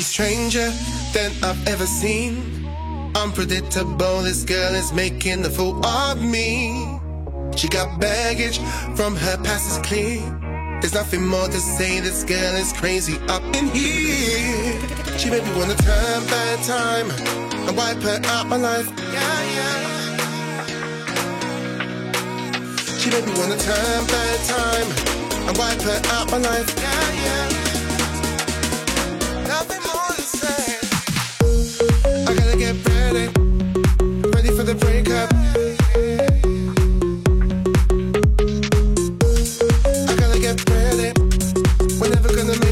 [0.00, 0.72] Stranger
[1.12, 2.66] than I've ever seen.
[3.14, 6.98] Unpredictable, this girl is making a fool of me.
[7.54, 8.58] She got baggage
[8.96, 10.20] from her past is clear.
[10.80, 14.80] There's nothing more to say, this girl is crazy up in here.
[15.18, 17.10] She made me wanna turn back time
[17.68, 18.88] and wipe her out my life.
[19.12, 20.16] Yeah, yeah.
[22.98, 24.88] She made me wanna turn back time
[25.46, 26.74] and wipe her out my life.
[26.78, 27.79] Yeah, yeah.
[42.10, 42.69] Never gonna make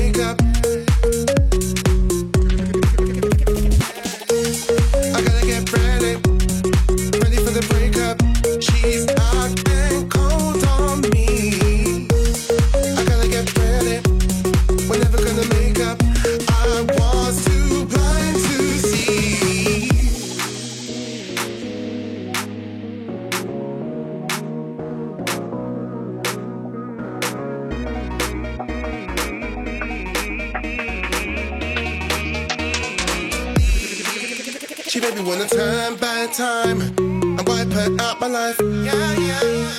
[34.89, 38.59] She made me wanna turn back time and wipe her out my life.
[38.59, 39.71] Yeah, yeah.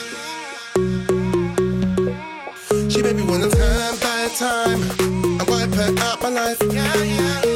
[2.89, 6.61] She made me wanna turn back time and wipe her out my life.
[6.61, 7.48] Yeah, yeah.